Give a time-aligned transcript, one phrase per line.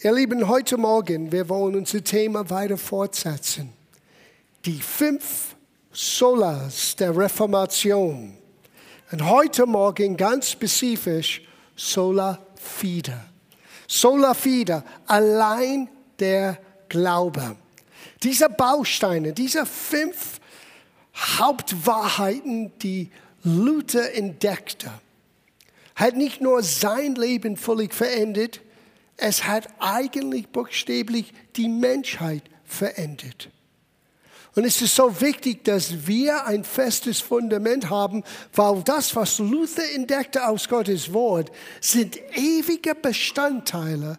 [0.00, 3.72] Ihr Lieben, heute Morgen, wir wollen unser Thema weiter fortsetzen.
[4.66, 5.54] Die fünf
[5.92, 8.36] Solas der Reformation.
[9.12, 11.42] Und heute Morgen ganz spezifisch
[11.76, 13.18] Sola Fide.
[13.86, 16.58] Sola Fide, allein der
[16.88, 17.56] Glaube.
[18.22, 20.40] Diese Bausteine, diese fünf
[21.38, 23.10] Hauptwahrheiten, die
[23.44, 24.90] Luther entdeckte,
[25.94, 28.60] hat nicht nur sein Leben völlig verändert,
[29.16, 33.50] es hat eigentlich buchstäblich die Menschheit verändert.
[34.56, 39.82] Und es ist so wichtig, dass wir ein festes Fundament haben, weil das, was Luther
[39.94, 44.18] entdeckte aus Gottes Wort, sind ewige Bestandteile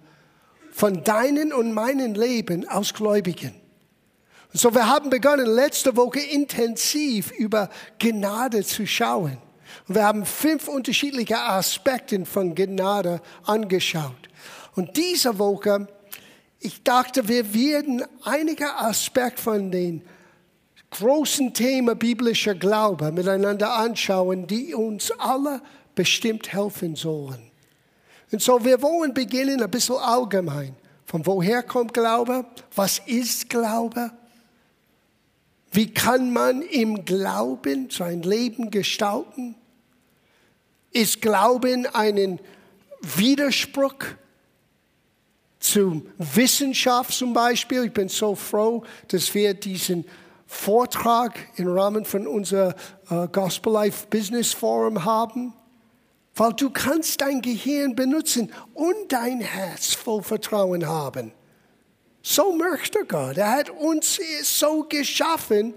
[0.72, 3.55] von deinen und meinen Leben aus Gläubigen.
[4.52, 7.70] Und so, wir haben begonnen, letzte Woche intensiv über
[8.00, 9.38] Gnade zu schauen.
[9.88, 14.30] Und wir haben fünf unterschiedliche Aspekte von Gnade angeschaut.
[14.76, 15.88] Und diese Woche,
[16.60, 20.02] ich dachte, wir werden einige Aspekte von den
[20.91, 25.62] großen Themen biblischer Glaube miteinander anschauen, die uns alle
[25.94, 27.52] bestimmt helfen sollen.
[28.32, 30.76] Und so, wir wollen beginnen ein bisschen allgemein.
[31.05, 32.46] Von woher kommt Glaube?
[32.76, 34.12] Was ist Glaube?
[35.71, 39.55] Wie kann man im Glauben sein Leben gestalten?
[40.92, 42.40] Ist Glauben ein
[43.02, 43.94] Widerspruch
[45.66, 47.85] zum Wissenschaft zum Beispiel?
[47.85, 50.05] Ich bin so froh, dass wir diesen
[50.48, 52.76] Vortrag im Rahmen von unser
[53.10, 55.54] uh, Gospel Life Business Forum haben,
[56.36, 61.32] weil du kannst dein Gehirn benutzen und dein Herz voll Vertrauen haben.
[62.21, 63.38] So möchte Gott.
[63.38, 65.74] Er hat uns so geschaffen,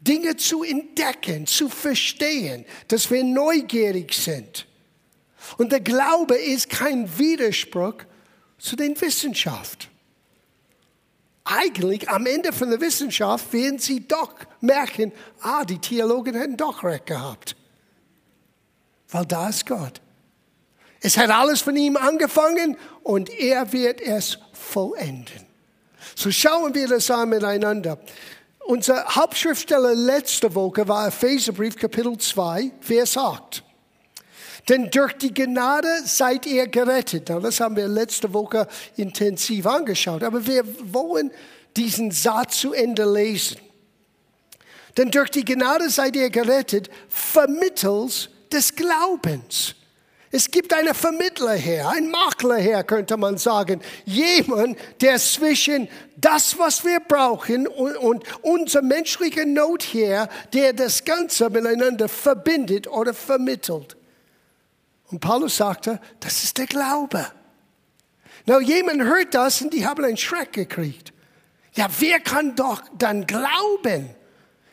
[0.00, 4.66] Dinge zu entdecken, zu verstehen, dass wir neugierig sind.
[5.56, 7.94] Und der Glaube ist kein Widerspruch
[8.58, 9.88] zu den Wissenschaft
[11.48, 16.84] eigentlich am Ende von der Wissenschaft werden sie doch merken, ah, die Theologen hätten doch
[16.84, 17.56] recht gehabt.
[19.08, 20.00] Weil da ist Gott.
[21.00, 25.46] Es hat alles von ihm angefangen und er wird es vollenden.
[26.14, 27.98] So schauen wir das an miteinander.
[28.66, 33.62] Unser Hauptschriftsteller letzte Woche war Epheserbrief Kapitel 2, Vers 8.
[34.68, 37.30] Denn durch die Gnade seid ihr gerettet.
[37.30, 40.22] Das haben wir letzte Woche intensiv angeschaut.
[40.22, 40.62] Aber wir
[40.92, 41.30] wollen
[41.76, 43.58] diesen Satz zu Ende lesen.
[44.96, 49.74] Denn durch die Gnade seid ihr gerettet, vermittels des Glaubens.
[50.30, 53.80] Es gibt einen Vermittler her, ein Makler her, könnte man sagen.
[54.04, 61.04] Jemand, der zwischen das, was wir brauchen und, und unsere menschliche Not her, der das
[61.04, 63.97] Ganze miteinander verbindet oder vermittelt.
[65.10, 67.26] Und Paulus sagte, das ist der Glaube.
[68.46, 71.12] Na, jemand hört das und die haben einen Schreck gekriegt.
[71.74, 74.10] Ja, wer kann doch dann glauben?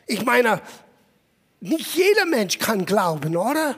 [0.06, 0.60] Ich meine,
[1.60, 3.76] nicht jeder Mensch kann glauben, oder?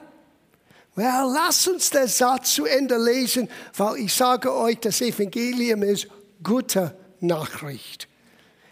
[0.95, 6.09] Well, lass uns den Satz zu Ende lesen, weil ich sage euch, das Evangelium ist
[6.43, 8.09] gute Nachricht.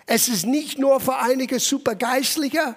[0.07, 2.75] Es ist nicht nur für einige Supergeistliche,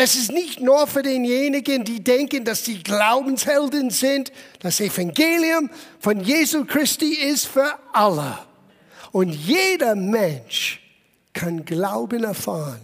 [0.00, 4.30] es ist nicht nur für denjenigen, die denken, dass sie Glaubenshelden sind.
[4.60, 8.38] Das Evangelium von Jesu Christi ist für alle.
[9.10, 10.80] Und jeder Mensch
[11.32, 12.80] kann Glauben erfahren,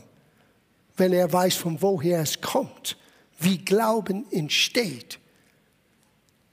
[0.97, 2.97] wenn er weiß, von woher es kommt,
[3.39, 5.21] wie Glauben entsteht.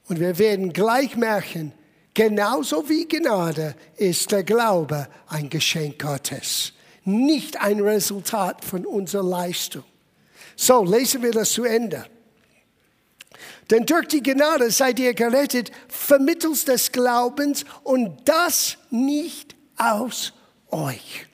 [0.06, 1.72] Und wir werden gleich merken,
[2.14, 6.72] genauso wie Gnade ist der Glaube ein Geschenk Gottes,
[7.04, 9.82] nicht ein Resultat von unserer Leistung.
[10.56, 12.06] So, lesen wir das zu Ende.
[13.70, 20.32] Denn durch die Gnade seid ihr gerettet vermittels des Glaubens und das nicht aus
[20.70, 21.26] euch.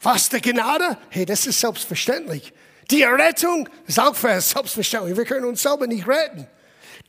[0.00, 0.98] Was der Gnade?
[1.10, 2.52] Hey, das ist selbstverständlich.
[2.90, 5.16] Die Errettung ist auch selbstverständlich.
[5.16, 6.46] Wir können uns selber nicht retten.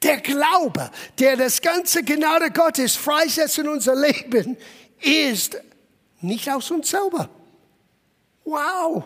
[0.01, 4.57] Der Glaube, der das ganze Gnade Gottes freisetzt in unser Leben,
[5.01, 5.57] ist
[6.21, 7.29] nicht aus uns selber.
[8.43, 9.03] Wow.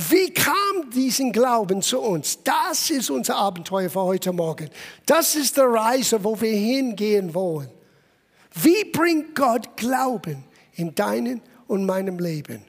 [0.00, 2.38] Wie kam diesen Glauben zu uns?
[2.44, 4.70] Das ist unser Abenteuer für heute Morgen.
[5.04, 7.68] Das ist die Reise, wo wir hingehen wollen.
[8.54, 12.62] Wie bringt Gott Glauben in deinem und meinem Leben?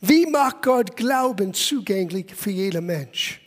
[0.00, 3.40] Wie macht Gott Glauben zugänglich für jeden Mensch?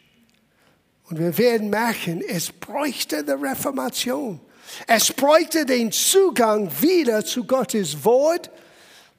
[1.10, 4.42] Und wir werden merken, es bräuchte die Reformation.
[4.86, 8.52] Es bräuchte den Zugang wieder zu Gottes Wort,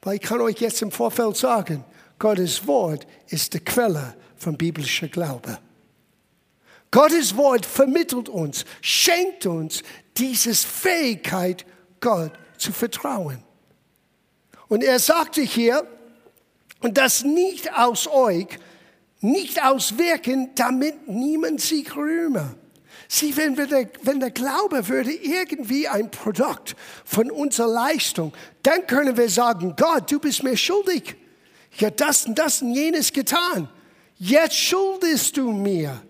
[0.03, 1.83] weil ich kann euch jetzt im Vorfeld sagen,
[2.19, 5.59] Gottes Wort ist die Quelle von biblischer Glaube.
[6.91, 9.83] Gottes Wort vermittelt uns, schenkt uns
[10.15, 11.65] diese Fähigkeit,
[11.99, 13.43] Gott zu vertrauen.
[14.67, 15.85] Und er sagte hier,
[16.81, 18.47] und das nicht aus euch,
[19.19, 22.55] nicht aus Wirken, damit niemand sich rühme.
[23.07, 28.33] Sieh, wenn, wir der, wenn der Glaube würde irgendwie ein Produkt von unserer Leistung,
[28.63, 31.15] dann können wir sagen, Gott, du bist mir schuldig.
[31.75, 33.69] Ich habe das und das und jenes getan.
[34.17, 36.01] Jetzt schuldest du mir.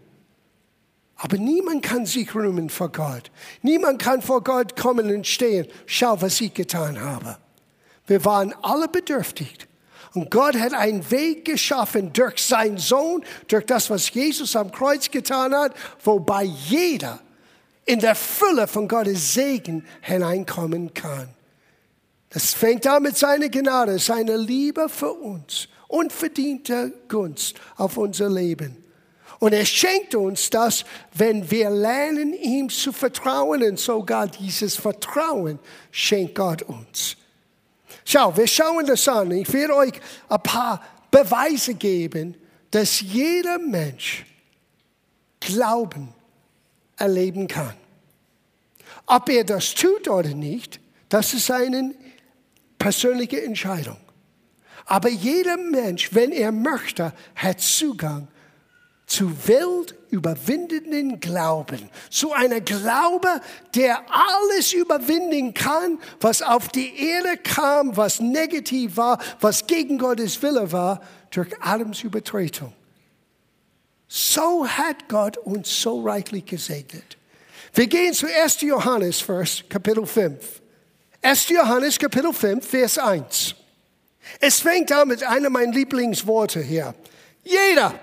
[1.15, 3.31] Aber niemand kann sich rühmen vor Gott.
[3.62, 5.65] Niemand kann vor Gott kommen und stehen.
[5.85, 7.38] Schau, was ich getan habe.
[8.06, 9.67] Wir waren alle bedürftig.
[10.13, 15.09] Und Gott hat einen Weg geschaffen durch seinen Sohn, durch das, was Jesus am Kreuz
[15.09, 15.73] getan hat,
[16.03, 17.19] wobei jeder
[17.85, 21.35] in der Fülle von Gottes Segen hineinkommen kann.
[22.36, 28.76] Das fängt an mit seiner Gnade, seiner Liebe für uns, unverdiente Gunst auf unser Leben.
[29.40, 30.84] Und er schenkt uns das,
[31.14, 33.64] wenn wir lernen, ihm zu vertrauen.
[33.64, 35.60] Und sogar dieses Vertrauen
[35.92, 37.16] schenkt Gott uns.
[38.04, 39.32] Schau, wir schauen das an.
[39.32, 39.94] Ich werde euch
[40.28, 42.36] ein paar Beweise geben,
[42.70, 44.26] dass jeder Mensch
[45.40, 46.14] Glauben
[46.98, 47.76] erleben kann.
[49.06, 51.96] Ob er das tut oder nicht, das ist eine
[52.77, 53.98] persönliche Entscheidung.
[54.86, 58.27] Aber jeder Mensch, wenn er möchte, hat Zugang
[59.07, 63.42] zu weltüberwindenden Glauben, zu einer Glaube,
[63.75, 70.42] der alles überwinden kann, was auf die Erde kam, was negativ war, was gegen Gottes
[70.42, 72.74] Wille war, durch Adams Übertretung.
[74.07, 77.18] So hat Gott uns so reichlich gesegnet.
[77.74, 78.62] Wir gehen zu 1.
[78.62, 80.62] Johannes, Vers, Kapitel 5.
[81.25, 81.50] 1.
[81.50, 83.56] Johannes, Kapitel 5, Vers 1.
[84.39, 86.94] Es fängt an mit einem meiner Lieblingsworte hier.
[87.44, 88.00] Jeder,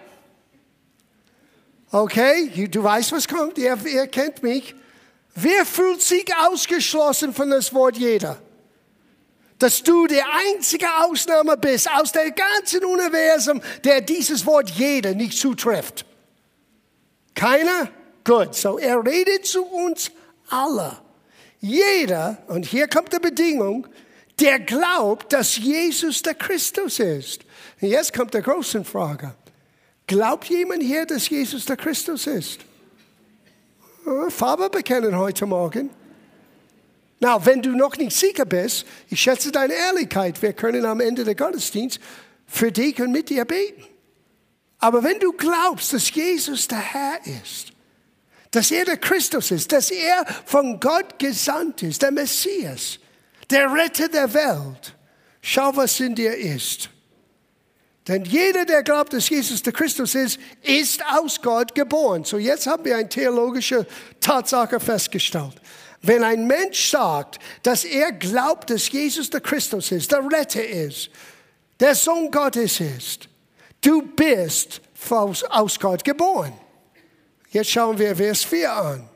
[1.95, 4.75] Okay, du weißt, was kommt, ihr, ihr kennt mich.
[5.35, 8.39] Wer fühlt sich ausgeschlossen von das Wort jeder?
[9.59, 15.39] Dass du der einzige Ausnahme bist aus der ganzen Universum, der dieses Wort jeder nicht
[15.39, 16.07] zutrifft.
[17.35, 17.91] Keiner?
[18.25, 20.11] Gut, so er redet zu uns
[20.49, 20.97] alle.
[21.63, 23.87] Jeder, und hier kommt die Bedingung,
[24.41, 27.43] der glaubt, dass Jesus der Christus ist.
[27.81, 29.33] Und jetzt kommt die große Frage.
[30.09, 32.59] Glaubt jemand hier, dass Jesus der Christus ist?
[34.29, 35.91] Farbe bekennen heute Morgen.
[37.21, 40.43] Na, wenn du noch nicht sicher bist, ich schätze deine Ehrlichkeit.
[40.43, 42.01] Wir können am Ende des Gottesdienst
[42.45, 43.85] für dich und mit dir beten.
[44.81, 47.72] Aber wenn du glaubst, dass Jesus der Herr ist,
[48.53, 52.99] dass er der Christus ist, dass er von Gott gesandt ist, der Messias,
[53.51, 54.95] der Retter der Welt,
[55.41, 56.89] schau, was in dir ist.
[58.09, 62.25] Denn jeder, der glaubt, dass Jesus der Christus ist, ist aus Gott geboren.
[62.25, 63.87] So jetzt haben wir eine theologische
[64.21, 65.55] Tatsache festgestellt.
[66.03, 71.11] Wenn ein Mensch sagt, dass er glaubt, dass Jesus der Christus ist, der Retter ist,
[71.79, 73.29] der Sohn Gottes ist,
[73.81, 74.81] du bist
[75.49, 76.53] aus Gott geboren.
[77.53, 79.09] Jetzt schauen wir Vers 4 an.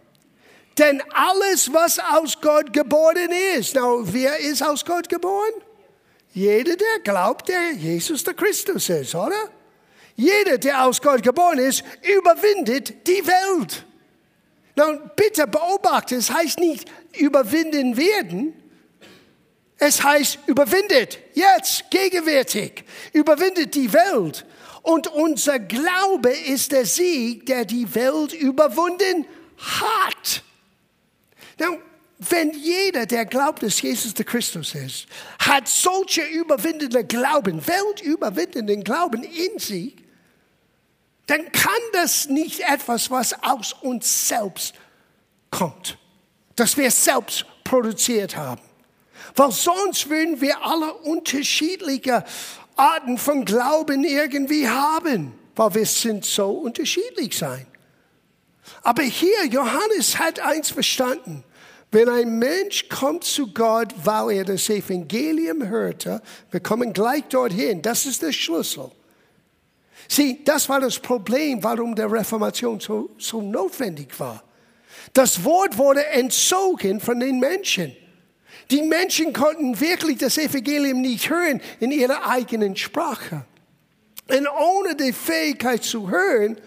[0.76, 5.54] Denn alles, was aus Gott geboren ist, now, wer ist aus Gott geboren?
[6.34, 9.48] Jeder, der glaubt, der Jesus der Christus ist, oder?
[10.16, 13.86] Jeder, der aus Gott geboren ist, überwindet die Welt.
[14.76, 18.52] Nun, bitte beobachte, es heißt nicht überwinden werden.
[19.78, 22.84] Es heißt überwindet, jetzt, gegenwärtig,
[23.14, 24.44] überwindet die Welt.
[24.86, 29.26] Und unser Glaube ist der Sieg, der die Welt überwunden
[29.58, 30.44] hat.
[31.58, 31.78] Now,
[32.18, 35.06] wenn jeder, der glaubt, dass Jesus der Christus ist,
[35.40, 39.96] hat solche überwindende Glauben, weltüberwindenden Glauben in sich,
[41.26, 44.76] dann kann das nicht etwas, was aus uns selbst
[45.50, 45.98] kommt,
[46.54, 48.62] das wir selbst produziert haben.
[49.34, 52.24] Weil sonst würden wir alle unterschiedliche
[52.76, 57.66] Arten von Glauben irgendwie haben, weil wir sind so unterschiedlich sein.
[58.82, 61.42] Aber hier, Johannes hat eins verstanden.
[61.90, 67.80] Wenn ein Mensch kommt zu Gott, weil er das Evangelium hörte, wir kommen gleich dorthin,
[67.80, 68.90] das ist der Schlüssel.
[70.08, 74.42] Sieh, das war das Problem, warum der Reformation so, so notwendig war.
[75.12, 77.96] Das Wort wurde entzogen von den Menschen.
[78.70, 83.44] Die Menschen konnten wirklich das Evangelium nicht hören in ihrer eigenen Sprache.
[84.28, 86.58] Und ohne die Fähigkeit zu hören,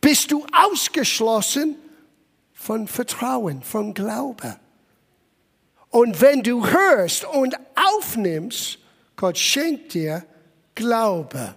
[0.00, 1.76] bist du ausgeschlossen
[2.54, 4.56] von Vertrauen, von Glaube.
[5.90, 7.54] Und wenn du hörst und
[7.98, 8.78] aufnimmst,
[9.16, 10.24] Gott schenkt dir
[10.74, 11.54] Glaube.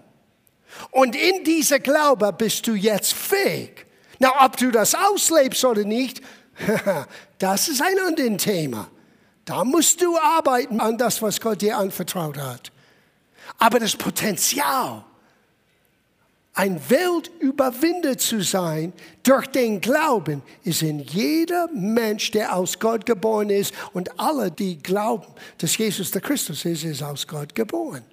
[0.91, 3.85] Und in dieser Glaube bist du jetzt fähig.
[4.19, 6.21] Na, ob du das auslebst oder nicht,
[7.39, 8.89] das ist ein anderes Thema.
[9.45, 12.71] Da musst du arbeiten an das, was Gott dir anvertraut hat.
[13.59, 15.05] Aber das Potenzial,
[16.55, 23.49] ein Weltüberwinder zu sein durch den Glauben, ist in jeder Mensch, der aus Gott geboren
[23.49, 23.73] ist.
[23.93, 25.27] Und alle, die glauben,
[25.59, 28.03] dass Jesus der Christus ist, ist aus Gott geboren.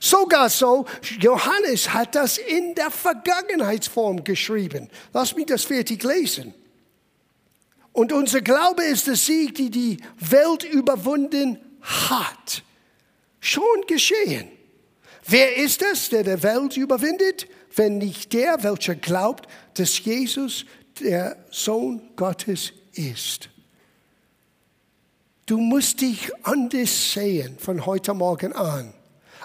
[0.00, 0.86] Sogar so,
[1.20, 4.88] Johannes hat das in der Vergangenheitsform geschrieben.
[5.12, 6.54] Lass mich das fertig lesen.
[7.98, 12.62] Und unser Glaube ist der Sieg, die die Welt überwunden hat.
[13.40, 14.46] Schon geschehen.
[15.26, 20.64] Wer ist es, der der Welt überwindet, wenn nicht der, welcher glaubt, dass Jesus
[21.00, 23.48] der Sohn Gottes ist?
[25.46, 28.94] Du musst dich anders sehen von heute Morgen an.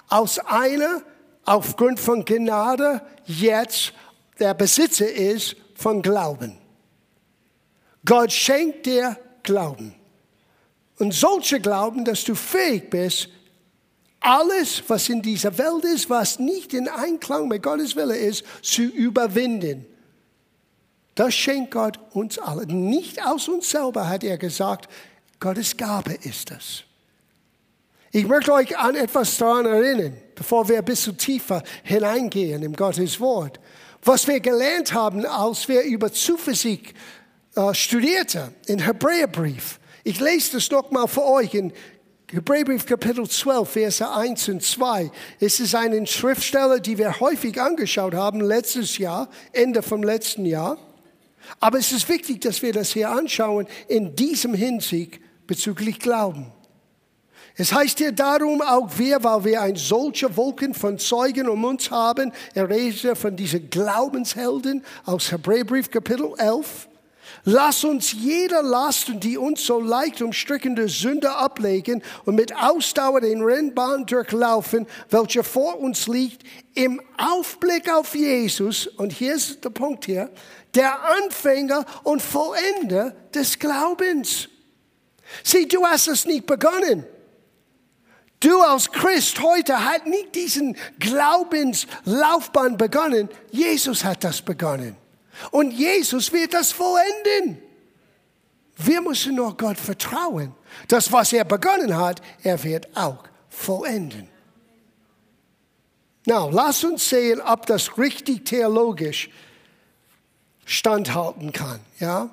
[0.08, 1.02] Aus einer,
[1.44, 3.92] aufgrund von Gnade, jetzt
[4.38, 6.63] der Besitzer ist von Glauben.
[8.04, 9.94] Gott schenkt dir Glauben.
[10.98, 13.28] Und solche Glauben, dass du fähig bist,
[14.20, 18.82] alles, was in dieser Welt ist, was nicht in Einklang mit Gottes Wille ist, zu
[18.82, 19.84] überwinden.
[21.14, 22.66] Das schenkt Gott uns alle.
[22.66, 24.88] Nicht aus uns selber, hat er gesagt.
[25.40, 26.84] Gottes Gabe ist es.
[28.12, 33.20] Ich möchte euch an etwas daran erinnern, bevor wir ein bisschen tiefer hineingehen im Gottes
[33.20, 33.60] Wort.
[34.02, 36.94] Was wir gelernt haben, als wir über Zuversicht
[37.56, 39.78] äh, studierte in Hebräerbrief.
[40.02, 41.72] Ich lese das nochmal für euch in
[42.30, 45.10] Hebräerbrief Kapitel 12, Verse 1 und 2.
[45.40, 50.78] Es ist eine Schriftstelle, die wir häufig angeschaut haben letztes Jahr, Ende vom letzten Jahr.
[51.60, 56.50] Aber es ist wichtig, dass wir das hier anschauen in diesem Hinsicht bezüglich Glauben.
[57.56, 61.90] Es heißt hier darum, auch wir, weil wir ein solcher Wolken von Zeugen um uns
[61.90, 66.88] haben, er redet von diesen Glaubenshelden aus Hebräerbrief Kapitel 11.
[67.46, 73.42] Lass uns jeder Lasten, die uns so leicht umstrickende Sünde ablegen und mit Ausdauer den
[73.42, 76.42] Rennbahn durchlaufen, welche vor uns liegt,
[76.74, 80.30] im Aufblick auf Jesus, und hier ist der Punkt hier,
[80.74, 84.48] der Anfänger und Vollender des Glaubens.
[85.42, 87.04] Sieh, du hast es nicht begonnen.
[88.40, 93.28] Du als Christ heute hat nicht diesen Glaubenslaufbahn begonnen.
[93.50, 94.96] Jesus hat das begonnen.
[95.50, 97.62] Und Jesus wird das vollenden.
[98.76, 100.52] Wir müssen nur Gott vertrauen.
[100.88, 104.28] Das, was er begonnen hat, er wird auch vollenden.
[106.26, 109.28] Now, lass uns sehen, ob das richtig theologisch
[110.64, 111.80] standhalten kann.
[112.00, 112.30] Ja?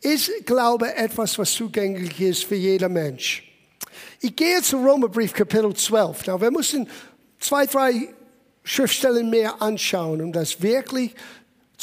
[0.00, 3.44] Ist Glaube etwas, was zugänglich ist für jeder Mensch?
[4.20, 6.26] Ich gehe zu Romerbrief Kapitel 12.
[6.26, 6.88] Now, wir müssen
[7.38, 8.08] zwei, drei
[8.64, 11.18] Schriftstellen mehr anschauen, um das wirklich zu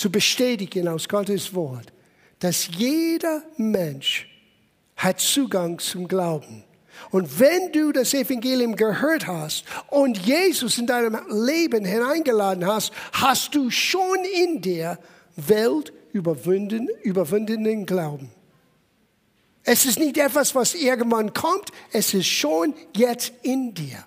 [0.06, 1.92] bestätigen aus Gottes Wort,
[2.40, 4.30] dass jeder Mensch
[4.96, 6.64] hat Zugang zum Glauben.
[7.12, 13.56] Und wenn du das Evangelium gehört hast und Jesus in deinem Leben hineingeladen hast, hast
[13.56, 14.98] du schon in dir
[15.36, 18.32] Welt überwunden, überwundenen Glauben.
[19.64, 24.06] Es ist nicht etwas, was irgendwann kommt, es ist schon jetzt in dir.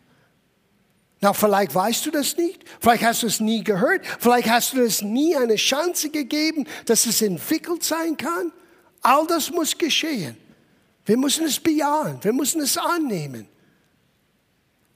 [1.22, 4.80] Na, vielleicht weißt du das nicht, vielleicht hast du es nie gehört, vielleicht hast du
[4.80, 8.52] es nie eine Chance gegeben, dass es entwickelt sein kann.
[9.02, 10.36] All das muss geschehen.
[11.04, 13.48] Wir müssen es bejahen, wir müssen es annehmen.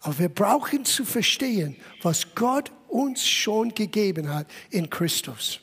[0.00, 5.60] Aber wir brauchen zu verstehen, was Gott uns schon gegeben hat in Christus.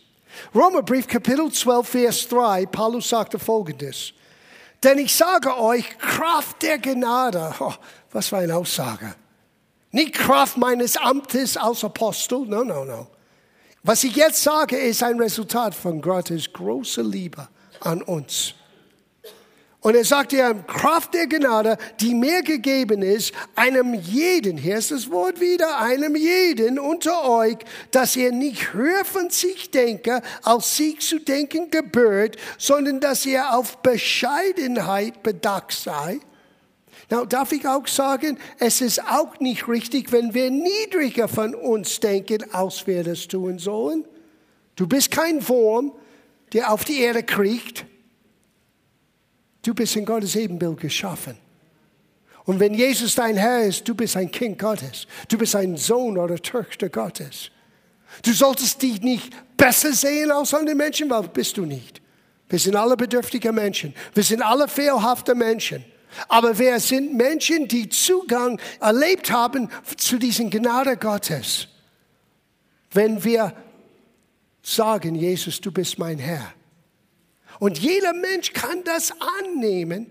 [0.53, 4.13] Romerbrief Kapitel 12, Vers 3, Paulus sagte folgendes.
[4.83, 7.73] Denn ich sage euch, Kraft der Gnade, oh,
[8.11, 9.15] was für eine Aussage.
[9.91, 13.07] Nicht Kraft meines Amtes als Apostel, no, no, no.
[13.83, 17.47] Was ich jetzt sage, ist ein Resultat von Gottes großer Liebe
[17.79, 18.53] an uns.
[19.81, 24.91] Und er sagt ja, Kraft der Gnade, die mir gegeben ist, einem jeden, hier ist
[24.91, 27.57] das Wort wieder, einem jeden unter euch,
[27.89, 33.57] dass er nicht höher von sich denke, als sich zu denken gebührt, sondern dass er
[33.57, 36.19] auf Bescheidenheit bedacht sei
[37.11, 41.99] Now, darf ich auch sagen, es ist auch nicht richtig, wenn wir niedriger von uns
[41.99, 44.05] denken, als wir das tun sollen.
[44.77, 45.91] Du bist kein Wurm,
[46.53, 47.85] der auf die Erde kriecht.
[49.61, 51.37] Du bist in Gottes Ebenbild geschaffen.
[52.45, 55.05] Und wenn Jesus dein Herr ist, du bist ein Kind Gottes.
[55.27, 57.51] Du bist ein Sohn oder Tochter Gottes.
[58.23, 62.01] Du solltest dich nicht besser sehen als andere Menschen, weil bist du nicht.
[62.47, 63.93] Wir sind alle bedürftige Menschen.
[64.13, 65.83] Wir sind alle fehlhafte Menschen.
[66.27, 71.67] Aber wir sind Menschen, die Zugang erlebt haben zu diesen Gnade Gottes.
[72.91, 73.55] Wenn wir
[74.61, 76.53] sagen, Jesus, du bist mein Herr.
[77.59, 80.07] Und jeder Mensch kann das annehmen,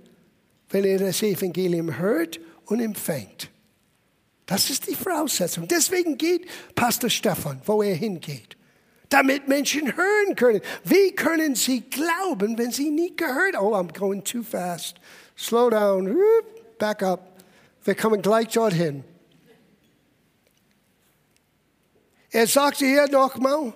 [0.70, 3.50] wenn er das Evangelium hört und empfängt.
[4.46, 5.68] Das ist die Voraussetzung.
[5.68, 8.56] Deswegen geht Pastor Stefan, wo er hingeht.
[9.08, 10.60] Damit Menschen hören können.
[10.84, 13.56] Wie können sie glauben, wenn sie nie gehört?
[13.58, 14.96] Oh, I'm going too fast.
[15.40, 16.16] Slow down.
[16.78, 17.42] Back up.
[17.84, 19.04] Wir kommen gleich dorthin.
[22.30, 23.72] Er sagte hier nochmal,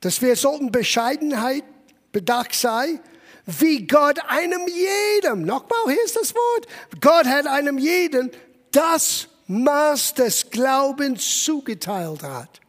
[0.00, 1.62] dass wir sollten Bescheidenheit
[2.10, 3.00] bedacht sein,
[3.44, 6.66] wie Gott einem jedem, nochmal, hier ist das Wort,
[7.00, 8.30] Gott hat einem jeden
[8.72, 12.60] das Maß des Glaubens zugeteilt hat.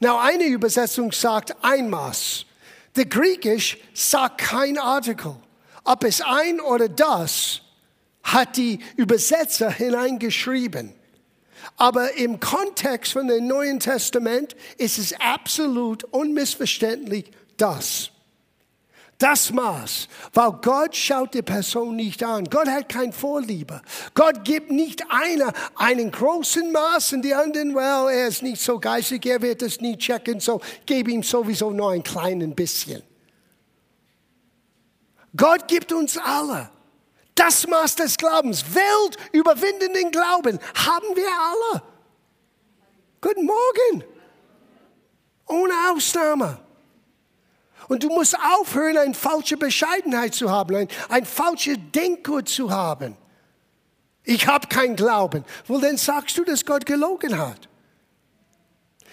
[0.00, 2.46] Now, eine Übersetzung sagt ein Maß.
[2.96, 5.36] Der Griechisch sagt kein Artikel.
[5.84, 7.60] Ob es ein oder das,
[8.24, 10.94] hat die Übersetzer hineingeschrieben.
[11.76, 18.10] Aber im Kontext von dem Neuen Testament ist es absolut unmissverständlich das.
[19.18, 22.44] Das Maß, weil Gott schaut die Person nicht an.
[22.46, 23.80] Gott hat kein Vorliebe.
[24.12, 28.80] Gott gibt nicht einer einen großen Maß und die anderen, well, er ist nicht so
[28.80, 33.02] geistig, er wird es nie checken, so gebe ihm sowieso nur ein kleines bisschen.
[35.36, 36.70] Gott gibt uns alle
[37.34, 41.82] das Maß des Glaubens, weltüberwindenden Glauben haben wir alle.
[43.20, 44.04] Guten Morgen.
[45.46, 46.58] Ohne Ausnahme.
[47.88, 53.16] Und du musst aufhören, eine falsche Bescheidenheit zu haben, ein, ein falsches Denkgut zu haben.
[54.22, 55.44] Ich habe keinen Glauben.
[55.66, 57.68] Wohl, dann sagst du, dass Gott gelogen hat.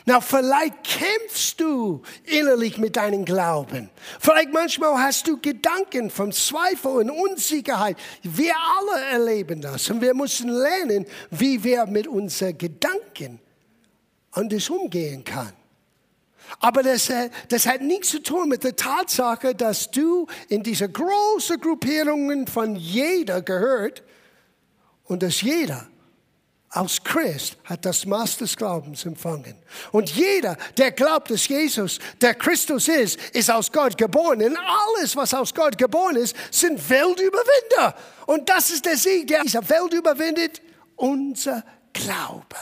[0.06, 3.90] Na, vielleicht kämpfst du innerlich mit deinem Glauben.
[4.20, 7.98] Vielleicht manchmal hast du Gedanken von Zweifel und Unsicherheit.
[8.24, 13.40] Wir alle erleben das und wir müssen lernen, wie wir mit unseren Gedanken
[14.32, 15.54] anders umgehen können.
[16.60, 20.90] Aber das, äh, das hat nichts zu tun mit der Tatsache, dass du in diese
[20.90, 24.04] großen Gruppierungen von jeder gehört
[25.06, 25.88] und dass jeder
[26.74, 29.56] aus Christ hat das Maß des Glaubens empfangen.
[29.92, 34.42] Und jeder, der glaubt, dass Jesus der Christus ist, ist aus Gott geboren.
[34.42, 37.96] Und alles, was aus Gott geboren ist, sind Weltüberwinder.
[38.26, 40.62] Und das ist der Sieg, der diese Welt überwindet,
[40.96, 42.56] unser Glaube.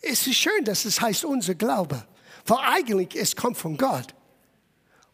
[0.00, 2.04] Es ist schön, dass es heißt unser Glaube,
[2.46, 4.12] weil eigentlich es kommt von Gott.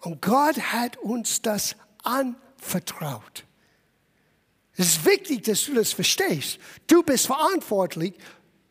[0.00, 3.44] Und Gott hat uns das anvertraut.
[4.78, 6.58] Es ist wichtig, dass du das verstehst.
[6.86, 8.14] Du bist verantwortlich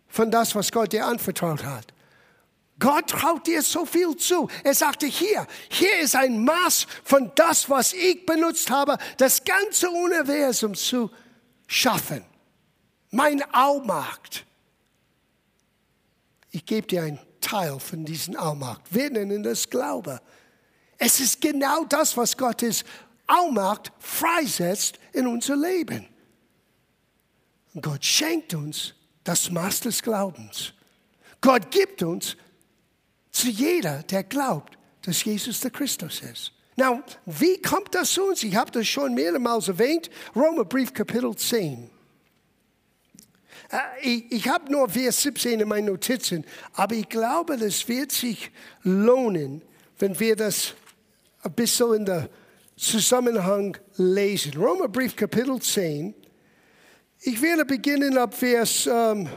[0.08, 1.94] von das, was Gott dir anvertraut hat.
[2.80, 4.48] Gott traut dir so viel zu.
[4.64, 9.90] Er sagte, hier, hier ist ein Maß von das, was ich benutzt habe, das ganze
[9.90, 11.12] Universum zu
[11.68, 12.24] schaffen.
[13.12, 14.46] Mein Allmacht.
[16.52, 18.82] Ich gebe dir einen Teil von diesem Allmacht.
[18.92, 20.22] Wir nennen das Glaube.
[20.98, 22.86] Es ist genau das, was Gottes
[23.28, 26.08] Allmacht freisetzt in unser Leben.
[27.74, 30.74] Und Gott schenkt uns das Maß des Glaubens.
[31.42, 32.38] Gott gibt uns
[33.32, 36.54] zu jeder, der glaubt, dass Jesus der Christus ist.
[36.76, 38.44] Now, wie kommt das zu uns?
[38.44, 40.10] Ich habe das schon mehrmals erwähnt.
[40.36, 41.90] Römerbrief Kapitel 10.
[43.70, 48.52] Äh, ich, habe nur Vers 17 in meinen Notizen, aber ich glaube, das wird sich
[48.84, 49.62] lohnen,
[50.00, 50.76] wenn wir das
[51.44, 52.30] ein bisschen in der
[52.78, 54.54] Zusammenhang lesen.
[54.54, 56.14] Römerbrief Kapitel 10.
[57.22, 59.28] Ich werde beginnen ab Vers, ähm,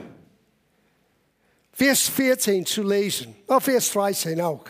[1.72, 3.35] Vers 14 zu lesen.
[3.46, 4.64] Auf Vers 13 auch.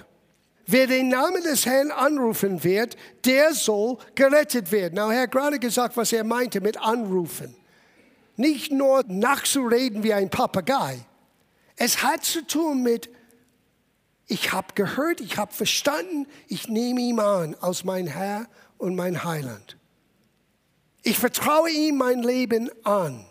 [0.66, 4.94] Wer den Namen des Herrn anrufen wird, der soll gerettet werden.
[4.94, 7.56] Now, er hat gerade gesagt, was er meinte mit anrufen.
[8.36, 11.04] Nicht nur nachzureden wie ein Papagei.
[11.74, 13.10] Es hat zu tun mit
[14.30, 18.46] ich habe gehört, ich habe verstanden, ich nehme ihn an als mein Herr
[18.78, 19.76] und mein Heiland.
[21.02, 23.26] Ich vertraue ihm mein Leben an.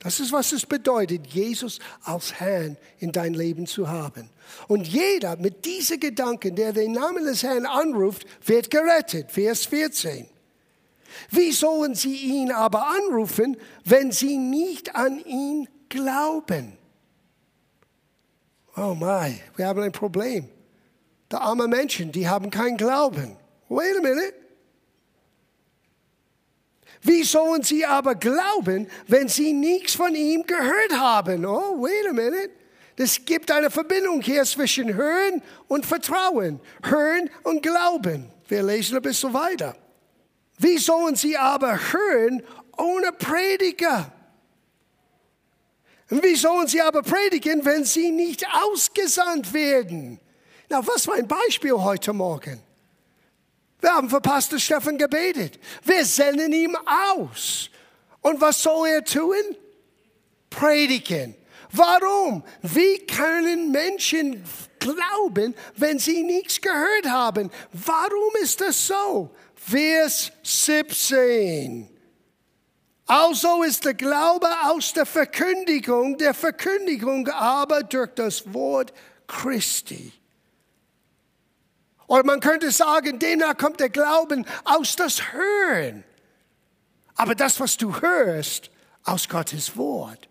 [0.00, 4.28] Das ist, was es bedeutet, Jesus als Herrn in dein Leben zu haben.
[4.68, 9.32] Und jeder mit diesen Gedanken, der den Namen des Herrn anruft, wird gerettet.
[9.32, 10.28] Vers 14.
[11.30, 13.56] Wie sollen sie ihn aber anrufen,
[13.86, 16.76] wenn sie nicht an ihn glauben?
[18.76, 20.48] Oh my, wir haben ein Problem.
[21.32, 23.36] Die armen Menschen, die haben keinen Glauben.
[23.68, 24.34] Wait a minute.
[27.02, 31.44] Wie sollen sie aber glauben, wenn sie nichts von ihm gehört haben?
[31.46, 32.50] Oh, wait a minute.
[32.96, 38.30] Es gibt eine Verbindung hier zwischen Hören und Vertrauen, Hören und Glauben.
[38.48, 39.76] Wir lesen ein bisschen weiter.
[40.58, 42.42] Wie sollen sie aber hören
[42.78, 44.12] ohne Prediger?
[46.08, 50.20] Wie sollen sie aber predigen, wenn sie nicht ausgesandt werden?
[50.68, 52.62] Na, was für ein Beispiel heute Morgen.
[53.80, 55.58] Wir haben für Pastor Stefan gebetet.
[55.84, 56.76] Wir senden ihm
[57.14, 57.70] aus.
[58.20, 59.34] Und was soll er tun?
[60.50, 61.34] Predigen.
[61.72, 62.42] Warum?
[62.62, 64.42] Wie können Menschen
[64.78, 67.50] glauben, wenn sie nichts gehört haben?
[67.72, 69.30] Warum ist das so?
[69.54, 71.95] Vers 17.
[73.06, 78.92] Also ist der Glaube aus der Verkündigung, der Verkündigung aber durch das Wort
[79.28, 80.12] Christi.
[82.08, 86.04] Oder man könnte sagen, demnach kommt der Glauben aus das Hören.
[87.14, 88.70] Aber das, was du hörst,
[89.04, 90.28] aus Gottes Wort.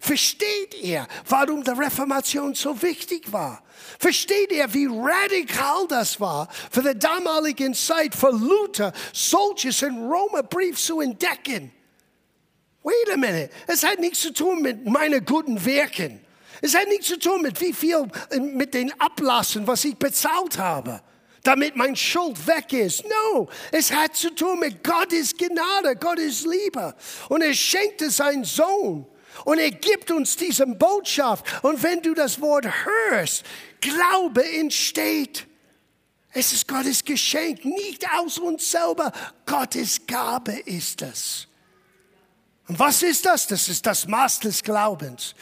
[0.00, 3.62] Versteht ihr, warum die Reformation so wichtig war?
[3.98, 10.78] Versteht ihr, wie radikal das war für die damalige Zeit für Luther, solches in Römerbrief
[10.78, 11.72] zu entdecken?
[12.88, 16.20] Wait a minute, es hat nichts zu tun mit meinen guten Werken.
[16.62, 18.08] Es hat nichts zu tun mit wie viel,
[18.40, 21.02] mit den Ablassen, was ich bezahlt habe,
[21.42, 23.04] damit mein Schuld weg ist.
[23.04, 26.94] No, es hat zu tun mit Gottes Gnade, Gottes Liebe.
[27.28, 29.06] Und er schenkte seinen Sohn.
[29.44, 31.44] Und er gibt uns diese Botschaft.
[31.62, 32.66] Und wenn du das Wort
[33.10, 33.44] hörst,
[33.82, 35.46] Glaube entsteht.
[36.32, 39.12] Es ist Gottes Geschenk, nicht aus uns selber.
[39.44, 41.47] Gottes Gabe ist es.
[42.68, 43.46] Und was ist das?
[43.46, 45.34] Das ist das Maß des Glaubens.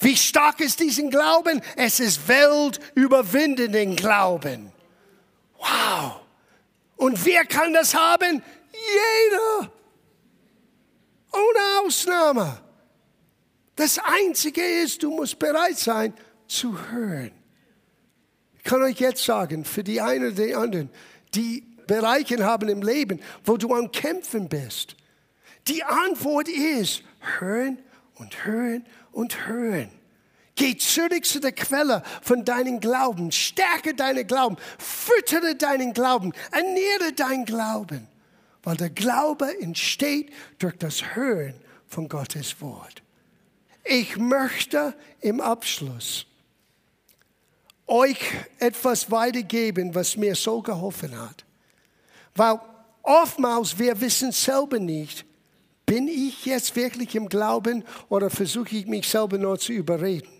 [0.00, 1.60] Wie stark ist diesen Glauben?
[1.76, 4.72] Es ist weltüberwindenden Glauben.
[5.58, 6.20] Wow.
[6.96, 8.42] Und wer kann das haben?
[8.72, 9.70] Jeder.
[11.32, 12.60] Ohne Ausnahme.
[13.76, 16.14] Das Einzige ist, du musst bereit sein
[16.48, 17.32] zu hören.
[18.56, 20.90] Ich kann euch jetzt sagen, für die einen oder die anderen,
[21.34, 24.96] die Bereiche haben im Leben, wo du am Kämpfen bist.
[25.68, 27.02] Die Antwort ist
[27.38, 27.78] hören
[28.14, 29.90] und hören und hören.
[30.54, 33.32] Geh zurück zu der Quelle von deinem Glauben.
[33.32, 34.56] Stärke deinen Glauben.
[34.78, 36.32] Füttere deinen Glauben.
[36.50, 38.06] Ernähre deinen Glauben.
[38.62, 41.54] Weil der Glaube entsteht durch das Hören
[41.86, 43.02] von Gottes Wort.
[43.84, 46.26] Ich möchte im Abschluss
[47.86, 48.20] euch
[48.58, 51.44] etwas weitergeben, was mir so geholfen hat.
[52.34, 52.60] Weil
[53.02, 55.24] oftmals wir wissen selber nicht,
[55.90, 60.30] bin ich jetzt wirklich im Glauben oder versuche ich mich selber nur zu überreden?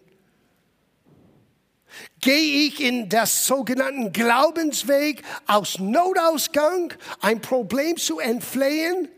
[2.20, 9.08] Gehe ich in das sogenannten Glaubensweg aus Notausgang, ein Problem zu entflehen,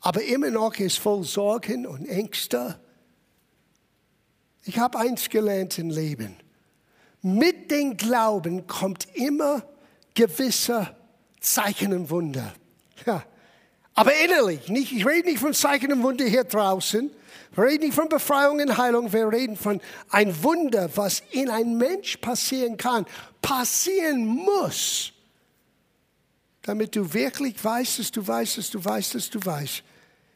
[0.00, 2.78] aber immer noch ist voll Sorgen und Ängste?
[4.64, 6.36] Ich habe eins gelernt im Leben.
[7.22, 9.64] Mit dem Glauben kommt immer
[10.12, 10.94] gewisse
[11.40, 12.52] Zeichen und Wunder.
[13.06, 13.24] Ja.
[13.94, 17.10] Aber innerlich, nicht, ich rede nicht von Zeichen und Wunder hier draußen.
[17.54, 19.12] Wir reden nicht von Befreiung und Heilung.
[19.12, 23.04] Wir reden von ein Wunder, was in einem Mensch passieren kann,
[23.42, 25.12] passieren muss.
[26.62, 29.82] Damit du wirklich weißt, dass du weißt, dass du weißt, dass du weißt.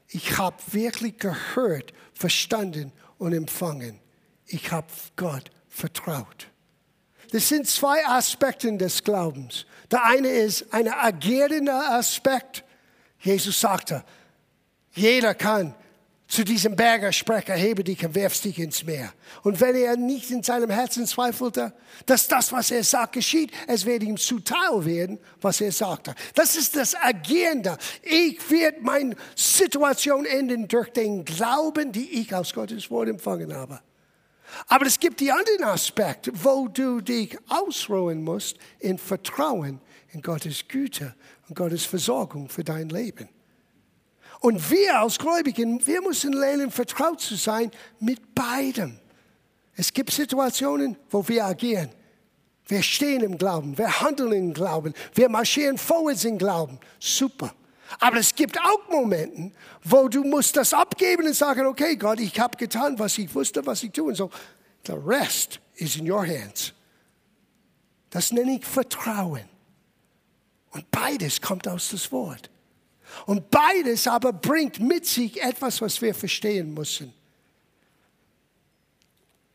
[0.09, 3.99] Ich habe wirklich gehört, verstanden und empfangen.
[4.47, 6.49] Ich habe Gott vertraut.
[7.33, 9.67] Das sind zwei Aspekte des Glaubens.
[9.91, 12.65] Der eine ist ein agierender Aspekt
[13.21, 14.05] Jesus sagte,
[14.93, 15.75] jeder kann
[16.29, 19.13] zu diesem Berger sprechen, hebe dich und werf dich ins Meer.
[19.43, 21.73] Und wenn er nicht in seinem Herzen zweifelte,
[22.05, 26.15] dass das, was er sagt, geschieht, es wird ihm zuteil werden, was er sagte.
[26.35, 27.79] Das ist das Agierende.
[28.03, 33.81] Ich werde meine Situation enden durch den Glauben, die ich aus Gottes Wort empfangen habe.
[34.67, 39.81] Aber es gibt die anderen Aspekte, wo du dich ausruhen musst in Vertrauen
[40.13, 41.15] in Gottes Güte
[41.49, 43.29] und Gottes Versorgung für dein Leben.
[44.41, 48.99] Und wir als Gläubigen, wir müssen lernen, vertraut zu sein mit beidem.
[49.75, 51.91] Es gibt Situationen, wo wir agieren.
[52.67, 56.81] Wir stehen im Glauben, wir handeln im Glauben, wir marschieren vorwärts im Glauben.
[56.99, 57.55] Super.
[58.01, 59.53] Aber es gibt auch Momente,
[59.85, 63.65] wo du musst das abgeben und sagen, okay, Gott, ich habe getan, was ich wusste,
[63.65, 64.31] was ich tun soll.
[64.87, 66.73] The rest is in your hands.
[68.11, 69.45] Das nenne ich Vertrauen.
[70.77, 72.51] Und beides kommt aus das Wort.
[73.25, 77.15] Und beides aber bringt mit sich etwas, was wir verstehen müssen.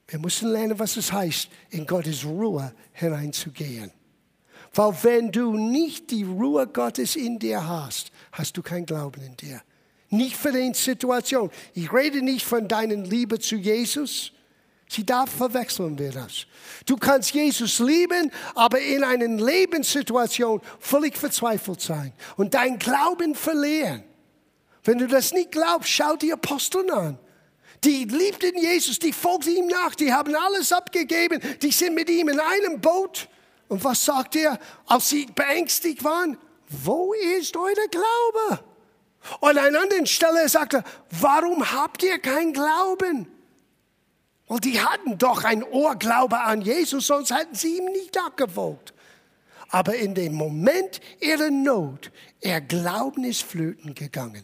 [0.08, 3.92] Wir müssen lernen, was es heißt, in Gottes Ruhe hineinzugehen.
[4.74, 9.38] Weil wenn du nicht die Ruhe Gottes in dir hast, hast du kein Glauben in
[9.38, 9.62] dir.
[10.10, 11.52] Nicht für die Situation.
[11.76, 14.34] Ich rede nicht von deiner Liebe zu Jesus,
[14.92, 16.46] Sie darf verwechseln wir das.
[16.86, 24.04] Du kannst Jesus lieben, aber in einer Lebenssituation völlig verzweifelt sein und dein Glauben verlieren.
[24.84, 27.18] Wenn du das nicht glaubst, schau die Apostel an.
[27.86, 32.28] Die liebten Jesus, die folgten ihm nach, die haben alles abgegeben, die sind mit ihm
[32.28, 33.30] in einem Boot
[33.70, 36.38] Und was sagt er, als sie beängstigt waren?
[36.68, 38.62] Wo ist euer Glaube?
[39.40, 43.41] Und an einer anderen Stelle sagt er, warum habt ihr keinen Glauben?
[44.52, 48.94] Und die hatten doch ein Ohrglaube an Jesus, sonst hätten sie ihm nicht abgewogt.
[49.70, 52.12] Aber in dem Moment ihrer Not,
[52.42, 54.44] ihr Glauben ist flöten gegangen.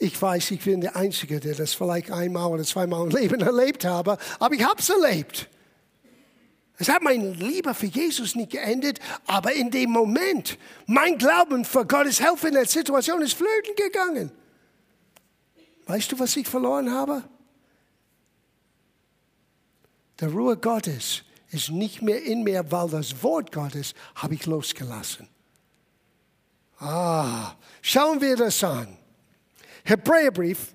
[0.00, 3.84] Ich weiß, ich bin der Einzige, der das vielleicht einmal oder zweimal im Leben erlebt
[3.84, 5.48] habe, aber ich habe es erlebt.
[6.76, 11.86] Es hat mein Liebe für Jesus nicht geendet, aber in dem Moment, mein Glauben für
[11.86, 14.32] Gottes Hilfe in der Situation ist flöten gegangen.
[15.86, 17.22] Weißt du, was ich verloren habe?
[20.20, 25.28] Der Ruhe Gottes ist nicht mehr in mir, weil das Wort Gottes habe ich losgelassen.
[26.78, 28.96] Ah, schauen wir das an.
[29.84, 30.74] Hebräerbrief,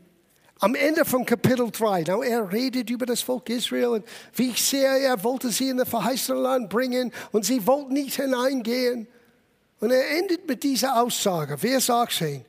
[0.59, 4.63] am Ende von Kapitel 3, now er redet über das Volk Israel und wie ich
[4.63, 9.07] sehe, er wollte sie in das verheißene Land bringen und sie wollten nicht hineingehen.
[9.79, 12.45] Und er endet mit dieser Aussage, Vers 18.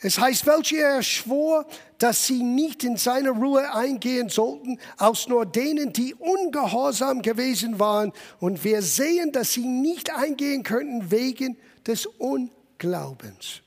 [0.00, 1.66] Es heißt, welche er schwor,
[1.98, 8.12] dass sie nicht in seine Ruhe eingehen sollten, aus nur denen, die ungehorsam gewesen waren.
[8.38, 13.62] Und wir sehen, dass sie nicht eingehen könnten wegen des Unglaubens.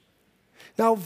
[0.78, 0.98] Now,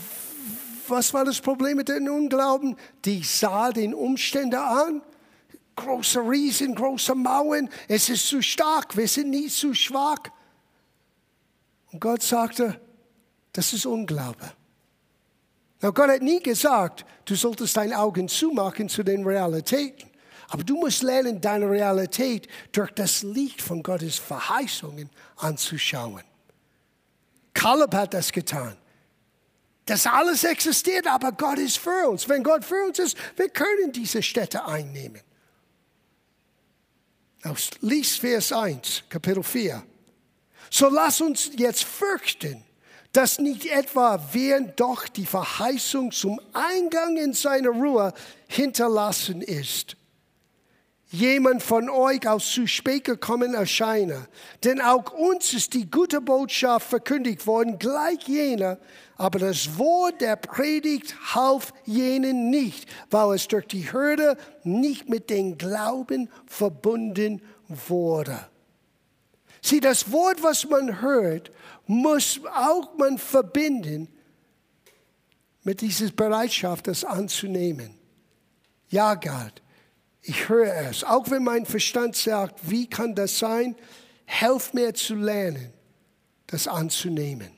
[0.88, 2.78] was war das Problem mit dem Unglauben?
[3.04, 5.02] Die sah den Umständen an.
[5.76, 7.68] Große Riesen, große Mauern.
[7.88, 8.96] Es ist zu stark.
[8.96, 10.20] Wir sind nicht zu schwach.
[11.92, 12.80] Und Gott sagte,
[13.54, 14.54] das ist Unglaube.
[15.86, 20.10] Now, Gott hat nie gesagt, du solltest deine Augen zumachen zu den Realitäten.
[20.48, 26.24] Aber du musst lernen, deine Realität durch das Licht von Gottes Verheißungen anzuschauen.
[27.54, 28.76] Kaleb hat das getan.
[29.86, 32.28] Das alles existiert, aber Gott ist für uns.
[32.28, 35.22] Wenn Gott für uns ist, wir können diese Städte einnehmen.
[37.82, 39.84] Lies Vers 1, Kapitel 4.
[40.72, 42.66] So lass uns jetzt fürchten
[43.16, 48.14] dass nicht etwa während doch die Verheißung zum Eingang in seine Ruhe
[48.48, 49.96] hinterlassen ist.
[51.12, 54.28] Jemand von euch aus zu spät gekommen erscheine.
[54.66, 58.80] Denn auch uns ist die gute Botschaft verkündigt worden, gleich jener,
[59.16, 65.30] aber das Wort der Predigt half jenen nicht, weil es durch die Hürde nicht mit
[65.30, 68.38] dem Glauben verbunden wurde.
[69.62, 71.50] Sieh, das Wort, was man hört,
[71.88, 74.08] muss auch man verbinden
[75.64, 77.96] mit dieser Bereitschaft, das anzunehmen.
[78.90, 79.62] Ja, Gott,
[80.22, 81.04] ich höre es.
[81.04, 83.76] Auch wenn mein Verstand sagt, wie kann das sein?
[84.26, 85.74] Helf mir zu lernen,
[86.48, 87.52] das anzunehmen.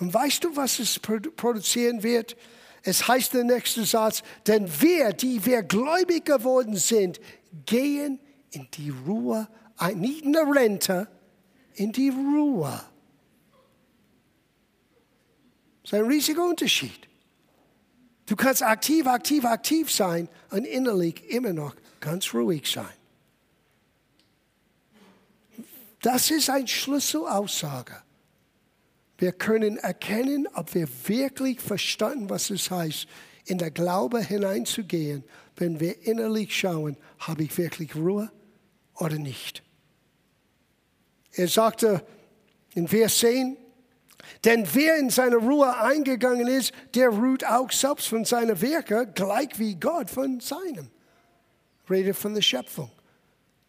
[0.00, 2.36] Und weißt du, was es produzieren wird?
[2.82, 7.20] Es heißt der nächste Satz, denn wir, die wir gläubig geworden sind,
[7.64, 9.48] gehen in die Ruhe,
[9.94, 11.08] nicht in der Rente,
[11.74, 12.80] in die Ruhe.
[15.84, 17.08] Das ist ein riesiger Unterschied.
[18.24, 22.86] Du kannst aktiv, aktiv, aktiv sein und innerlich immer noch ganz ruhig sein.
[26.00, 28.02] Das ist eine Schlüsselaussage.
[29.18, 33.06] Wir können erkennen, ob wir wirklich verstanden, was es heißt,
[33.44, 35.22] in der Glaube hineinzugehen,
[35.56, 38.32] wenn wir innerlich schauen, habe ich wirklich Ruhe
[38.94, 39.62] oder nicht.
[41.32, 42.04] Er sagte
[42.74, 43.58] in Vers 10,
[44.44, 49.58] denn wer in seine Ruhe eingegangen ist, der ruht auch selbst von seinen Werken, gleich
[49.58, 50.90] wie Gott von seinem.
[51.88, 52.90] Redet von der Schöpfung.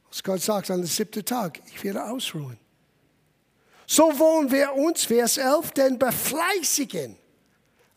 [0.10, 2.58] Was Gott sagt an dem siebten Tag, ich werde ausruhen.
[3.88, 7.18] So wollen wir uns, Vers 11, denn befleißigen.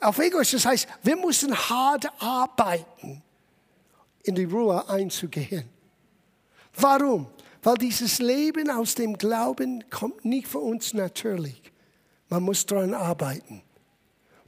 [0.01, 3.23] Auf Englisch, das heißt, wir müssen hart arbeiten,
[4.23, 5.69] in die Ruhe einzugehen.
[6.75, 7.27] Warum?
[7.63, 11.61] Weil dieses Leben aus dem Glauben kommt nicht für uns natürlich.
[12.29, 13.63] Man muss daran arbeiten.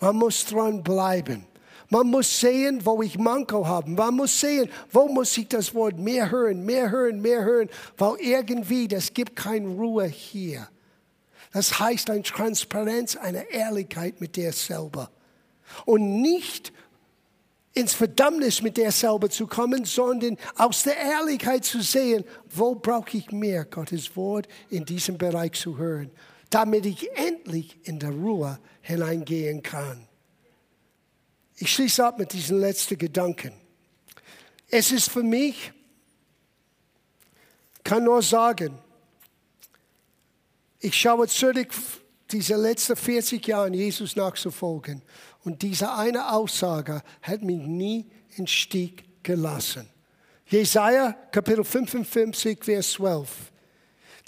[0.01, 1.47] Man muss dran bleiben.
[1.89, 3.91] Man muss sehen, wo ich Manko habe.
[3.91, 8.17] Man muss sehen, wo muss ich das Wort mehr hören, mehr hören, mehr hören, weil
[8.21, 10.69] irgendwie, das gibt keine Ruhe hier.
[11.53, 15.11] Das heißt eine Transparenz, eine Ehrlichkeit mit dir selber.
[15.85, 16.73] Und nicht
[17.75, 23.17] ins Verdammnis mit dir selber zu kommen, sondern aus der Ehrlichkeit zu sehen, wo brauche
[23.17, 26.13] ich mehr Gottes Wort in diesem Bereich zu hören
[26.51, 30.07] damit ich endlich in der Ruhe hineingehen kann.
[31.57, 33.53] Ich schließe ab mit diesen letzten Gedanken.
[34.69, 35.73] Es ist für mich,
[37.85, 38.79] kann nur sagen,
[40.81, 41.69] ich schaue zurück
[42.31, 45.03] diese letzten 40 Jahre Jesus nachzufolgen
[45.45, 49.89] und diese eine Aussage hat mich nie in Stich gelassen.
[50.47, 53.50] Jesaja Kapitel 55, Vers 12.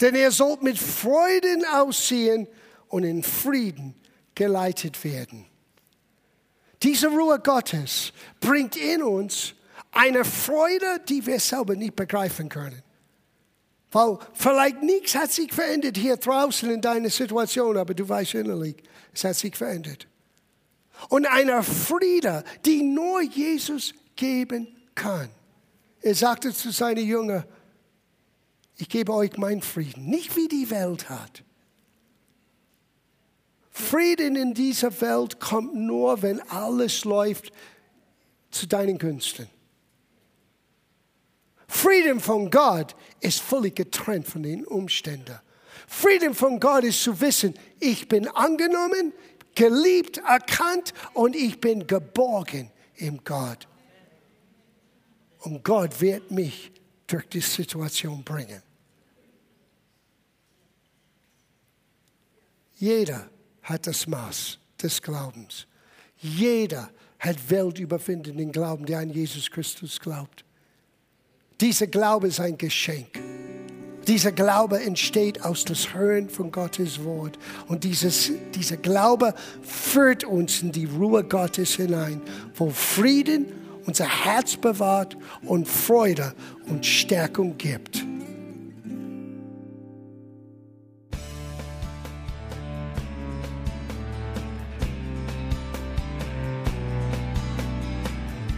[0.01, 2.47] Denn ihr sollt mit Freuden aussehen
[2.87, 3.95] und in Frieden
[4.35, 5.45] geleitet werden.
[6.81, 9.53] Diese Ruhe Gottes bringt in uns
[9.91, 12.81] eine Freude, die wir selber nicht begreifen können.
[13.91, 18.75] Weil vielleicht nichts hat sich verändert hier draußen in deiner Situation, aber du weißt innerlich,
[19.13, 20.07] es hat sich verändert.
[21.09, 25.29] Und eine Friede, die nur Jesus geben kann.
[26.01, 27.45] Er sagte zu seinen Jüngern,
[28.77, 31.43] ich gebe euch meinen Frieden, nicht wie die Welt hat.
[33.69, 37.51] Frieden in dieser Welt kommt nur, wenn alles läuft
[38.51, 39.47] zu deinen Günsten.
[41.67, 45.39] Frieden von Gott ist völlig getrennt von den Umständen.
[45.87, 49.11] Frieden von Gott ist zu wissen, ich bin angenommen,
[49.55, 53.67] geliebt, erkannt und ich bin geborgen im Gott.
[55.39, 56.72] Und Gott wird mich
[57.07, 58.61] durch die Situation bringen.
[62.75, 63.29] Jeder
[63.61, 65.67] hat das Maß des Glaubens.
[66.17, 66.89] Jeder
[67.19, 70.43] hat weltüberwindenden Glauben, der an Jesus Christus glaubt.
[71.61, 73.21] Dieser Glaube ist ein Geschenk.
[74.07, 77.39] Dieser Glaube entsteht aus das Hören von Gottes Wort.
[77.67, 82.21] Und dieses, dieser Glaube führt uns in die Ruhe Gottes hinein,
[82.55, 86.33] wo Frieden unser Herz bewahrt und Freude
[86.67, 88.05] und Stärkung gibt.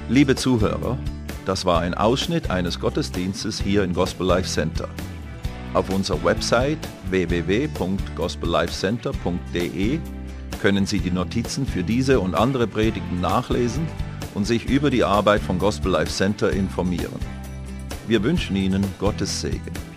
[0.08, 1.00] Liebe Zuhörer,
[1.46, 4.88] das war ein Ausschnitt eines Gottesdienstes hier im Gospel Life Center.
[5.74, 6.78] Auf unserer Website
[7.10, 10.00] www.gospellifecenter.de
[10.62, 13.88] können Sie die Notizen für diese und andere Predigten nachlesen
[14.36, 17.20] und sich über die Arbeit von Gospel Life Center informieren.
[18.08, 19.95] Wir wünschen Ihnen Gottes Segen.